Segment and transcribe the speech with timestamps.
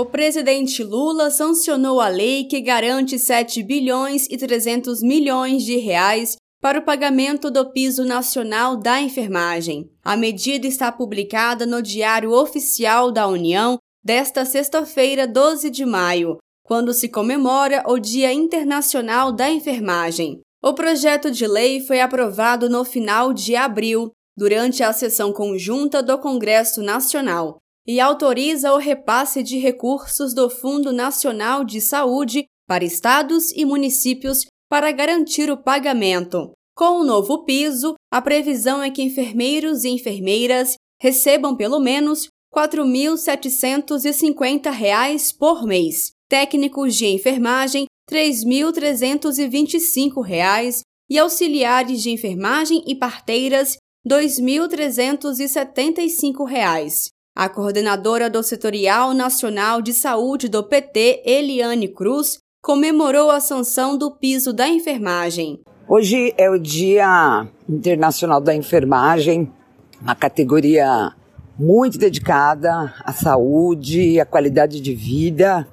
[0.00, 6.36] o presidente Lula sancionou a lei que garante 7 bilhões e 300 milhões de reais
[6.62, 9.90] para o pagamento do piso nacional da enfermagem.
[10.04, 16.94] A medida está publicada no Diário Oficial da União desta sexta-feira, 12 de maio, quando
[16.94, 20.38] se comemora o Dia Internacional da Enfermagem.
[20.62, 26.16] O projeto de lei foi aprovado no final de abril, durante a sessão conjunta do
[26.18, 27.58] Congresso Nacional,
[27.88, 34.44] e autoriza o repasse de recursos do Fundo Nacional de Saúde para estados e municípios
[34.68, 36.52] para garantir o pagamento.
[36.76, 42.68] Com o novo piso, a previsão é que enfermeiros e enfermeiras recebam pelo menos R$
[42.68, 54.14] 4.750 por mês, técnicos de enfermagem R$ 3.325 e auxiliares de enfermagem e parteiras R$
[54.14, 57.08] 2.375.
[57.38, 64.10] A coordenadora do Setorial Nacional de Saúde do PT, Eliane Cruz, comemorou a sanção do
[64.10, 65.60] piso da enfermagem.
[65.88, 69.52] Hoje é o Dia Internacional da Enfermagem,
[70.02, 71.12] uma categoria
[71.56, 75.64] muito dedicada à saúde e à qualidade de vida,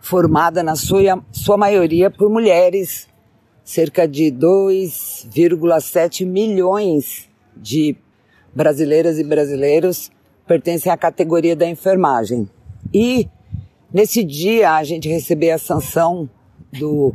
[0.00, 3.06] formada na sua, sua maioria por mulheres,
[3.62, 7.98] cerca de 2,7 milhões de
[8.54, 10.10] brasileiras e brasileiros
[10.46, 12.48] pertencem à categoria da enfermagem.
[12.92, 13.28] E
[13.92, 16.28] nesse dia a gente recebeu a sanção
[16.72, 17.14] do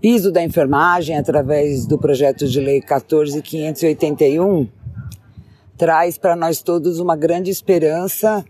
[0.00, 4.68] piso da enfermagem através do projeto de lei 14581
[5.76, 8.44] traz para nós todos uma grande esperança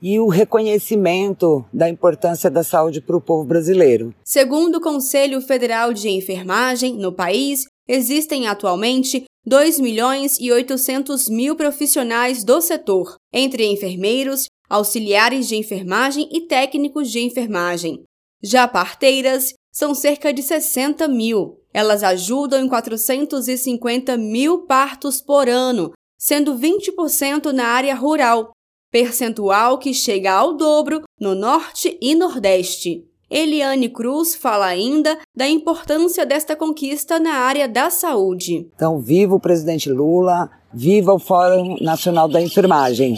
[0.00, 4.12] e o reconhecimento da importância da saúde para o povo brasileiro.
[4.24, 11.56] Segundo o Conselho Federal de Enfermagem, no país existem atualmente 2 milhões e 800 mil
[11.56, 18.02] profissionais do setor, entre enfermeiros, auxiliares de enfermagem e técnicos de enfermagem.
[18.42, 21.58] Já parteiras são cerca de 60 mil.
[21.72, 28.52] Elas ajudam em 450 mil partos por ano, sendo 20% na área rural,
[28.90, 33.04] percentual que chega ao dobro no Norte e Nordeste.
[33.32, 38.70] Eliane Cruz fala ainda da importância desta conquista na área da saúde.
[38.76, 43.16] Então, viva o presidente Lula, viva o Fórum Nacional da Enfermagem.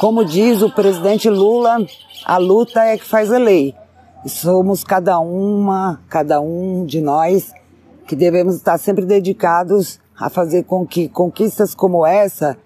[0.00, 1.86] Como diz o presidente Lula,
[2.24, 3.74] a luta é que faz a lei.
[4.26, 7.52] Somos cada uma, cada um de nós
[8.08, 12.56] que devemos estar sempre dedicados a fazer com que conquistas como essa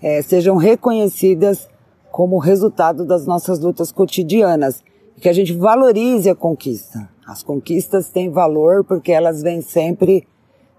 [0.00, 1.68] é, sejam reconhecidas
[2.12, 4.84] como resultado das nossas lutas cotidianas
[5.20, 7.08] que a gente valorize a conquista.
[7.26, 10.26] As conquistas têm valor porque elas vêm sempre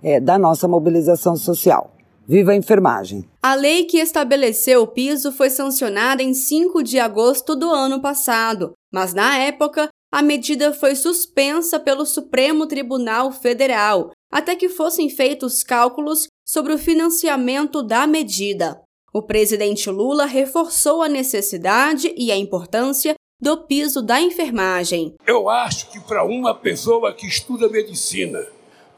[0.02, 1.92] é, da nossa mobilização social.
[2.28, 3.28] Viva a enfermagem!
[3.42, 8.74] A lei que estabeleceu o piso foi sancionada em 5 de agosto do ano passado,
[8.94, 15.64] mas na época a medida foi suspensa pelo Supremo Tribunal Federal até que fossem feitos
[15.64, 18.80] cálculos sobre o financiamento da medida.
[19.12, 25.16] O presidente Lula reforçou a necessidade e a importância do piso da enfermagem.
[25.26, 28.46] Eu acho que para uma pessoa que estuda medicina,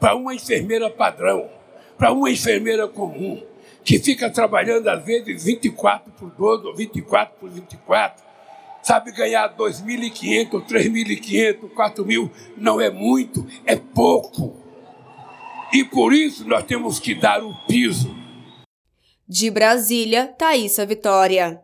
[0.00, 1.48] para uma enfermeira padrão,
[1.96, 3.40] para uma enfermeira comum,
[3.84, 8.24] que fica trabalhando às vezes 24 por 12 ou 24 por 24,
[8.82, 14.56] sabe ganhar 2.500, 3.500, 4.000, não é muito, é pouco.
[15.72, 18.14] E por isso nós temos que dar o piso.
[19.28, 21.60] De Brasília, Thaisa Vitória.